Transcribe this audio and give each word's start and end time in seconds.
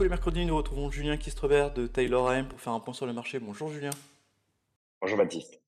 tous 0.00 0.04
les 0.04 0.08
mercredis, 0.08 0.46
nous 0.46 0.56
retrouvons 0.56 0.90
Julien 0.90 1.18
Kistrebert 1.18 1.74
de 1.74 1.86
Taylor 1.86 2.30
AM 2.30 2.48
pour 2.48 2.58
faire 2.58 2.72
un 2.72 2.80
point 2.80 2.94
sur 2.94 3.04
le 3.04 3.12
marché. 3.12 3.38
Bonjour 3.38 3.68
Julien. 3.68 3.90
Bonjour 5.02 5.18
Baptiste. 5.18 5.60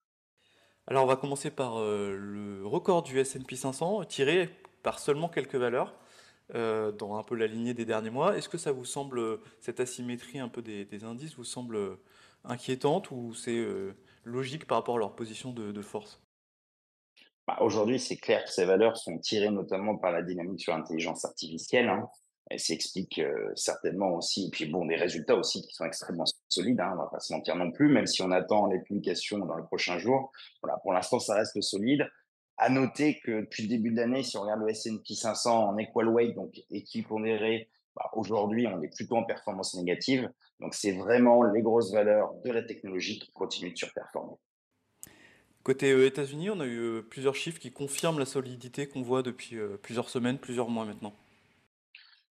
Alors 0.87 1.05
on 1.05 1.07
va 1.07 1.17
commencer 1.17 1.51
par 1.51 1.79
euh, 1.79 2.17
le 2.17 2.67
record 2.67 3.03
du 3.03 3.19
S&P 3.19 3.57
500 3.57 4.07
tiré 4.07 4.49
par 4.83 5.01
seulement 5.01 5.29
quelques 5.29 5.57
valeurs 5.57 5.95
euh, 6.55 6.93
dans 6.93 7.17
un 7.19 7.23
peu 7.23 7.35
la 7.35 7.47
lignée 7.47 7.75
des 7.75 7.85
derniers 7.85 8.09
mois. 8.09 8.35
Est-ce 8.35 8.49
que 8.49 8.57
ça 8.57 8.73
vous 8.73 8.87
semble, 8.87 9.39
cette 9.61 9.81
asymétrie 9.81 10.39
un 10.39 10.49
peu 10.49 10.63
des, 10.63 11.05
indices 11.05 11.35
vous 11.35 11.45
semble 11.45 11.99
inquiétante 12.45 13.11
ou 13.11 13.35
c'est 13.35 13.63
logique 14.25 14.67
par 14.67 14.79
rapport 14.79 14.97
à 14.97 14.99
leur 14.99 15.15
position 15.15 15.53
de, 15.53 15.83
force? 15.83 16.23
Bah, 17.47 17.59
Aujourd'hui, 17.61 18.01
c'est 18.01 18.17
clair 18.17 18.45
que 18.45 18.51
ces 18.51 18.65
valeurs 18.65 18.97
sont 18.97 19.19
tirées 19.19 19.51
notamment 19.51 19.99
par 19.99 20.11
la 20.11 20.23
dynamique 20.23 20.63
sur 20.63 20.75
l'intelligence 20.75 21.23
artificielle. 21.27 21.91
Hein. 21.91 22.09
Elle 22.53 22.61
s'explique 22.61 23.19
certainement 23.55 24.15
aussi, 24.15 24.49
et 24.49 24.51
puis 24.51 24.67
bon, 24.67 24.85
des 24.85 24.97
résultats 24.97 25.37
aussi 25.37 25.63
qui 25.63 25.73
sont 25.75 25.87
extrêmement 25.87 26.27
solides, 26.51 26.79
hein, 26.81 26.91
on 26.93 26.99
va 26.99 27.09
pas 27.11 27.19
se 27.19 27.33
mentir 27.33 27.57
non 27.57 27.73
plus, 27.73 27.89
même 27.89 28.07
si 28.07 28.21
on 28.21 28.31
attend 28.31 28.67
les 28.67 28.79
publications 28.81 29.39
dans 29.39 29.57
les 29.57 29.63
prochains 29.63 29.99
jours. 29.99 30.31
Voilà, 30.63 30.77
pour 30.83 30.93
l'instant, 30.93 31.19
ça 31.19 31.35
reste 31.35 31.59
solide. 31.63 32.07
À 32.59 32.69
noter 32.69 33.21
que 33.25 33.41
depuis 33.41 33.63
le 33.63 33.71
début 33.71 33.91
de 33.91 33.97
l'année, 33.97 34.23
si 34.23 34.37
on 34.37 34.43
regarde 34.43 34.61
le 34.61 34.69
S&P 34.69 35.15
500 35.15 35.71
en 35.71 35.79
equal 35.79 36.09
weight, 36.09 36.35
donc 36.35 36.61
équipondéré, 36.69 37.71
bah, 37.97 38.11
aujourd'hui, 38.13 38.67
on 38.67 38.83
est 38.83 38.95
plutôt 38.95 39.17
en 39.17 39.25
performance 39.25 39.75
négative. 39.75 40.31
Donc, 40.61 40.75
c'est 40.75 40.93
vraiment 40.93 41.43
les 41.45 41.63
grosses 41.63 41.91
valeurs 41.91 42.35
de 42.45 42.51
la 42.51 42.63
technologie 42.63 43.19
qui 43.19 43.33
continuent 43.33 43.73
de 43.73 43.79
surperformer. 43.79 44.37
Côté 45.63 46.07
États-Unis, 46.07 46.51
on 46.51 46.61
a 46.61 46.67
eu 46.67 47.03
plusieurs 47.09 47.35
chiffres 47.35 47.59
qui 47.59 47.73
confirment 47.73 48.19
la 48.19 48.27
solidité 48.27 48.87
qu'on 48.87 49.01
voit 49.01 49.23
depuis 49.23 49.57
plusieurs 49.81 50.11
semaines, 50.11 50.37
plusieurs 50.37 50.69
mois 50.69 50.85
maintenant. 50.85 51.15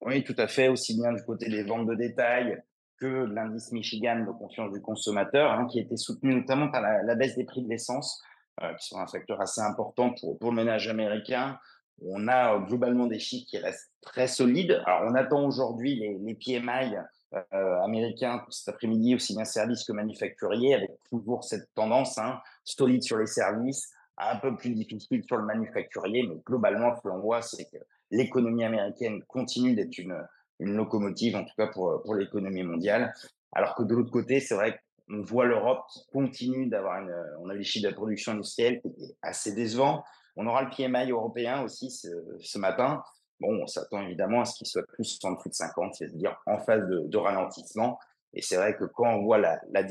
Oui, 0.02 0.24
tout 0.24 0.36
à 0.38 0.48
fait, 0.48 0.70
aussi 0.70 0.96
bien 0.96 1.12
du 1.14 1.24
côté 1.24 1.50
des 1.50 1.64
ventes 1.64 1.88
de 1.88 1.96
détail 1.96 2.62
que 3.00 3.06
l'indice 3.06 3.72
Michigan 3.72 4.26
de 4.26 4.32
confiance 4.32 4.72
du 4.72 4.82
consommateur, 4.82 5.52
hein, 5.52 5.68
qui 5.68 5.80
a 5.80 5.84
été 5.84 5.98
soutenu 5.98 6.36
notamment 6.36 6.70
par 6.70 6.82
la, 6.82 7.16
baisse 7.16 7.36
des 7.36 7.46
prix 7.46 7.64
de 7.64 7.70
l'essence, 7.70 8.22
euh, 8.62 8.74
qui 8.74 8.88
sont 8.88 9.00
un 9.00 9.08
facteur 9.08 9.40
assez 9.42 9.62
important 9.62 10.14
pour, 10.20 10.38
le 10.42 10.56
ménage 10.56 10.88
américain. 10.88 11.58
On 12.02 12.28
a 12.28 12.56
euh, 12.56 12.60
globalement 12.60 13.08
des 13.08 13.20
chiffres 13.20 13.46
qui 13.50 13.58
restent 13.58 13.92
très 14.02 14.28
solides. 14.28 14.82
Alors, 14.86 15.10
on 15.10 15.16
attend 15.16 15.46
aujourd'hui 15.46 15.96
les, 15.96 16.18
les 16.20 16.36
PMI 16.36 16.96
euh, 17.34 17.82
américains 17.84 18.44
cet 18.50 18.74
après-midi, 18.74 19.16
aussi 19.16 19.36
bien 19.36 19.46
services 19.46 19.84
que 19.84 19.94
manufacturiers, 19.94 20.76
avec 20.76 20.92
toujours 21.10 21.44
cette 21.44 21.74
tendance 21.76 22.18
hein, 22.18 22.40
solide 22.64 23.04
sur 23.04 23.18
les 23.18 23.28
services, 23.28 23.92
un 24.18 24.38
peu 24.38 24.56
plus 24.56 24.74
difficile 24.74 25.24
sur 25.26 25.38
le 25.38 25.46
manufacturier, 25.46 26.26
mais 26.28 26.36
globalement, 26.46 26.96
ce 26.96 27.02
que 27.02 27.08
l'on 27.08 27.20
voit, 27.20 27.42
c'est 27.42 27.66
que 27.66 27.78
l'économie 28.12 28.64
américaine 28.64 29.24
continue 29.28 29.76
d'être 29.76 29.98
une, 29.98 30.16
locomotive, 30.60 31.36
en 31.36 31.44
tout 31.44 31.54
cas 31.58 31.68
pour, 31.68 32.16
l'économie 32.16 32.64
mondiale. 32.64 33.14
Alors 33.52 33.76
que 33.76 33.84
de 33.84 33.96
l'autre 33.96 34.12
côté, 34.12 34.40
c'est 34.40 34.56
vrai 34.56 34.80
qu'on 35.08 35.22
voit 35.22 35.46
l'Europe 35.46 35.84
qui 35.92 36.06
continue 36.12 36.68
d'avoir 36.68 37.02
une, 37.02 37.14
on 37.40 37.50
a 37.50 37.54
les 37.54 37.64
chiffres 37.64 37.84
de 37.84 37.90
la 37.90 37.96
production 37.96 38.34
industrielle 38.34 38.82
qui 38.82 38.88
est 38.88 39.16
assez 39.22 39.54
décevant. 39.54 40.04
On 40.36 40.46
aura 40.48 40.64
le 40.64 40.70
PMI 40.70 41.12
européen 41.12 41.64
aussi 41.64 41.90
ce, 41.92 42.58
matin. 42.58 43.04
Bon, 43.40 43.62
on 43.62 43.68
s'attend 43.68 44.02
évidemment 44.02 44.42
à 44.42 44.46
ce 44.46 44.56
qu'il 44.56 44.68
soit 44.68 44.86
plus 44.88 45.20
en 45.24 45.32
dessous 45.32 45.50
de 45.50 45.54
50, 45.54 45.96
c'est-à-dire 45.96 46.38
en 46.46 46.60
phase 46.60 46.88
de, 46.88 47.18
ralentissement. 47.18 48.00
Et 48.34 48.42
c'est 48.42 48.58
vrai 48.58 48.76
que 48.76 48.84
quand 48.84 49.10
on 49.16 49.24
voit 49.24 49.40
la, 49.40 49.60
la, 49.72 49.84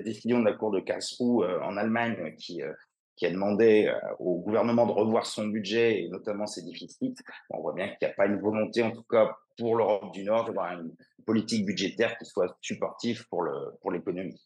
décision 0.00 0.40
de 0.40 0.44
la 0.46 0.54
Cour 0.54 0.70
de 0.70 0.80
Karlsruhe 0.80 1.44
euh, 1.44 1.62
en 1.62 1.76
Allemagne 1.76 2.34
qui, 2.38 2.62
euh, 2.62 2.72
qui 3.16 3.26
a 3.26 3.30
demandé 3.30 3.86
euh, 3.86 3.98
au 4.18 4.40
gouvernement 4.40 4.86
de 4.86 4.92
revoir 4.92 5.26
son 5.26 5.46
budget 5.46 6.02
et 6.02 6.08
notamment 6.08 6.46
ses 6.46 6.62
déficits. 6.62 7.14
On 7.50 7.60
voit 7.60 7.74
bien 7.74 7.88
qu'il 7.88 7.98
n'y 8.02 8.08
a 8.08 8.14
pas 8.14 8.26
une 8.26 8.40
volonté, 8.40 8.82
en 8.82 8.90
tout 8.90 9.04
cas 9.04 9.36
pour 9.58 9.76
l'Europe 9.76 10.12
du 10.12 10.24
Nord, 10.24 10.46
d'avoir 10.46 10.72
une 10.72 10.94
politique 11.26 11.66
budgétaire 11.66 12.16
qui 12.18 12.24
soit 12.24 12.56
supportive 12.60 13.26
pour 13.28 13.42
le 13.42 13.52
pour 13.80 13.92
l'économie. 13.92 14.40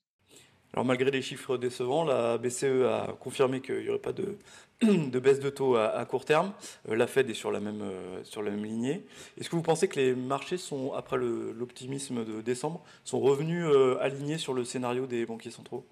Alors 0.75 0.84
malgré 0.84 1.11
les 1.11 1.22
chiffres 1.22 1.56
décevants, 1.56 2.05
la 2.05 2.37
BCE 2.38 2.84
a 2.84 3.16
confirmé 3.19 3.62
qu'il 3.62 3.78
n'y 3.78 3.88
aurait 3.88 3.99
pas 3.99 4.12
de, 4.12 4.37
de, 4.82 5.19
baisse 5.21 5.41
de 5.41 5.49
taux 5.49 5.76
à, 5.76 6.05
court 6.05 6.25
terme. 6.25 6.53
Euh, 6.91 6.97
la 6.97 7.06
Fed 7.06 7.31
est 7.31 7.34
sur 7.34 7.50
la 7.50 7.60
même, 7.60 7.81
euh, 7.81 8.22
sur 8.25 8.43
la 8.43 8.50
même 8.50 8.65
lignée. 8.65 9.06
Est-ce 9.38 9.49
que 9.49 9.56
vous 9.56 9.62
pensez 9.62 9.88
que 9.88 9.99
les 9.99 10.15
marchés 10.15 10.59
sont, 10.59 10.93
après 10.93 11.16
l'optimisme 11.16 12.25
de 12.25 12.43
décembre, 12.43 12.82
sont 13.05 13.21
revenus 13.21 13.65
alignés 14.00 14.38
sur 14.38 14.53
le 14.53 14.65
scénario 14.65 15.06
des 15.06 15.25
banquiers 15.25 15.53
centraux? 15.53 15.87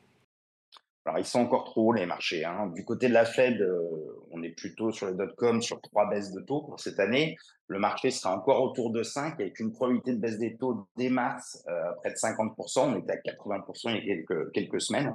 Alors, 1.06 1.18
ils 1.18 1.26
sont 1.26 1.40
encore 1.40 1.64
trop 1.64 1.88
hauts, 1.88 1.92
les 1.92 2.06
marchés. 2.06 2.44
Hein. 2.46 2.72
Du 2.74 2.84
côté 2.84 3.08
de 3.08 3.12
la 3.12 3.26
Fed, 3.26 3.60
euh, 3.60 4.24
on 4.30 4.42
est 4.42 4.50
plutôt 4.50 4.90
sur 4.90 5.06
les 5.06 5.14
dot-com 5.14 5.60
sur 5.60 5.80
trois 5.82 6.08
baisses 6.08 6.32
de 6.32 6.40
taux 6.40 6.62
pour 6.62 6.80
cette 6.80 6.98
année. 6.98 7.36
Le 7.66 7.78
marché 7.78 8.10
sera 8.10 8.34
encore 8.34 8.62
autour 8.62 8.90
de 8.90 9.02
5 9.02 9.38
avec 9.38 9.60
une 9.60 9.72
probabilité 9.72 10.12
de 10.12 10.18
baisse 10.18 10.38
des 10.38 10.56
taux 10.56 10.88
dès 10.96 11.10
mars 11.10 11.62
euh, 11.68 11.92
près 12.00 12.10
de 12.10 12.14
50%. 12.14 12.80
On 12.80 12.98
était 12.98 13.12
à 13.12 13.16
80% 13.16 13.90
il 13.90 14.06
y 14.06 14.12
a 14.12 14.50
quelques, 14.54 14.80
semaines. 14.80 15.14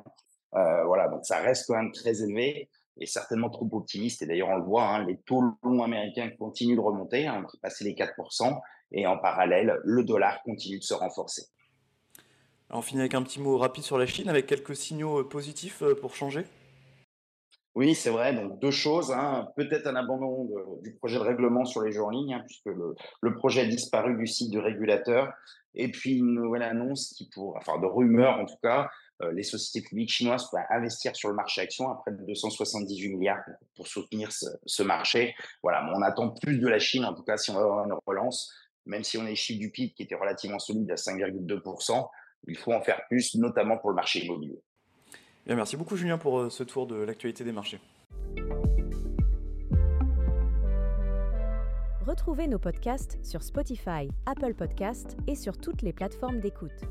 Euh, 0.53 0.83
voilà, 0.85 1.07
donc 1.07 1.25
ça 1.25 1.39
reste 1.39 1.65
quand 1.67 1.75
même 1.75 1.91
très 1.91 2.21
élevé 2.21 2.69
et 2.99 3.05
certainement 3.07 3.49
trop 3.49 3.67
optimiste. 3.71 4.21
Et 4.21 4.27
d'ailleurs, 4.27 4.49
on 4.49 4.57
le 4.57 4.63
voit, 4.63 4.83
hein, 4.83 5.05
les 5.05 5.17
taux 5.17 5.41
longs 5.63 5.81
américains 5.81 6.29
continuent 6.37 6.75
de 6.75 6.81
remonter, 6.81 7.25
hein, 7.25 7.43
passer 7.63 7.83
les 7.83 7.95
4%. 7.95 8.59
Et 8.91 9.07
en 9.07 9.17
parallèle, 9.17 9.79
le 9.83 10.03
dollar 10.03 10.43
continue 10.43 10.77
de 10.77 10.83
se 10.83 10.93
renforcer 10.93 11.47
on 12.71 12.81
finit 12.81 13.01
avec 13.01 13.13
un 13.13 13.23
petit 13.23 13.39
mot 13.39 13.57
rapide 13.57 13.83
sur 13.83 13.97
la 13.97 14.05
Chine, 14.05 14.29
avec 14.29 14.45
quelques 14.45 14.75
signaux 14.75 15.19
euh, 15.19 15.27
positifs 15.27 15.81
euh, 15.81 15.95
pour 15.95 16.15
changer? 16.15 16.45
Oui, 17.75 17.95
c'est 17.95 18.09
vrai. 18.09 18.33
Donc 18.33 18.59
deux 18.59 18.71
choses. 18.71 19.11
Hein. 19.11 19.47
Peut-être 19.55 19.87
un 19.87 19.95
abandon 19.95 20.49
du 20.83 20.93
projet 20.95 21.17
de 21.17 21.23
règlement 21.23 21.65
sur 21.65 21.81
les 21.81 21.91
jours 21.91 22.07
en 22.07 22.11
ligne, 22.11 22.33
hein, 22.33 22.43
puisque 22.45 22.65
le, 22.65 23.35
projet 23.35 23.61
a 23.61 23.65
disparu 23.65 24.17
du 24.17 24.27
site 24.27 24.51
du 24.51 24.59
régulateur. 24.59 25.31
Et 25.75 25.91
puis 25.91 26.17
une 26.17 26.33
nouvelle 26.33 26.63
annonce 26.63 27.13
qui, 27.15 27.29
enfin 27.55 27.79
de 27.79 27.85
rumeurs 27.85 28.39
en 28.39 28.45
tout 28.45 28.57
cas, 28.61 28.89
euh, 29.21 29.31
les 29.31 29.43
sociétés 29.43 29.87
publiques 29.87 30.11
chinoises 30.11 30.49
pourraient 30.49 30.65
investir 30.71 31.15
sur 31.15 31.29
le 31.29 31.35
marché 31.35 31.61
action 31.61 31.89
à 31.91 31.95
près 31.95 32.11
de 32.11 32.25
278 32.25 33.09
milliards 33.09 33.43
pour 33.75 33.87
soutenir 33.87 34.29
ce, 34.31 34.83
marché. 34.83 35.35
Voilà, 35.61 35.91
on 35.95 36.01
attend 36.01 36.29
plus 36.29 36.57
de 36.57 36.67
la 36.67 36.79
Chine, 36.79 37.05
en 37.05 37.13
tout 37.13 37.23
cas 37.23 37.37
si 37.37 37.51
on 37.51 37.55
va 37.55 37.61
avoir 37.61 37.85
une 37.85 37.95
relance, 38.07 38.53
même 38.85 39.03
si 39.03 39.17
on 39.17 39.25
a 39.25 39.29
les 39.29 39.55
du 39.57 39.71
PIB 39.71 39.93
qui 39.93 40.03
étaient 40.03 40.15
relativement 40.15 40.59
solides 40.59 40.89
à 40.91 40.95
5,2% 40.95 42.07
il 42.47 42.57
faut 42.57 42.73
en 42.73 42.81
faire 42.81 43.01
plus, 43.07 43.35
notamment 43.35 43.77
pour 43.77 43.89
le 43.89 43.95
marché 43.95 44.19
immobilier. 44.25 44.59
Bien, 45.45 45.55
merci 45.55 45.77
beaucoup 45.77 45.95
Julien 45.95 46.17
pour 46.17 46.39
euh, 46.39 46.49
ce 46.49 46.63
tour 46.63 46.87
de 46.87 46.95
l'actualité 46.95 47.43
des 47.43 47.51
marchés. 47.51 47.79
Retrouvez 52.05 52.47
nos 52.47 52.59
podcasts 52.59 53.23
sur 53.23 53.43
Spotify, 53.43 54.09
Apple 54.25 54.55
Podcasts 54.55 55.17
et 55.27 55.35
sur 55.35 55.57
toutes 55.57 55.81
les 55.81 55.93
plateformes 55.93 56.39
d'écoute. 56.39 56.81